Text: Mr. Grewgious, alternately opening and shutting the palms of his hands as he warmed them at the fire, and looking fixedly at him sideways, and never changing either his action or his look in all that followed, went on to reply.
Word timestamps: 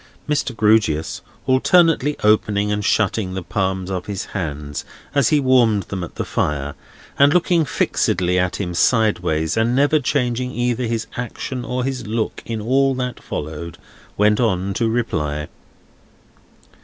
Mr. 0.27 0.55
Grewgious, 0.55 1.21
alternately 1.45 2.15
opening 2.23 2.71
and 2.71 2.83
shutting 2.83 3.35
the 3.35 3.43
palms 3.43 3.91
of 3.91 4.07
his 4.07 4.25
hands 4.33 4.83
as 5.13 5.29
he 5.29 5.39
warmed 5.39 5.83
them 5.83 6.03
at 6.03 6.15
the 6.15 6.25
fire, 6.25 6.73
and 7.19 7.35
looking 7.35 7.65
fixedly 7.65 8.39
at 8.39 8.55
him 8.55 8.73
sideways, 8.73 9.55
and 9.55 9.75
never 9.75 9.99
changing 9.99 10.49
either 10.51 10.87
his 10.87 11.05
action 11.17 11.63
or 11.63 11.83
his 11.83 12.07
look 12.07 12.41
in 12.47 12.59
all 12.59 12.95
that 12.95 13.21
followed, 13.21 13.77
went 14.17 14.39
on 14.39 14.73
to 14.73 14.89
reply. 14.89 15.47